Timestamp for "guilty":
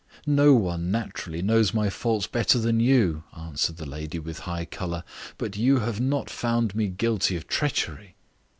6.87-7.35